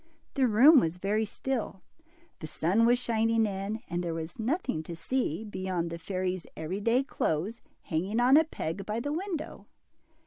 [0.33, 1.83] The room was very still,
[2.39, 6.79] the sun was shining in, and there was nothing to see, beyond the fairy's every
[6.81, 9.67] day clothes hanging on a peg by the window.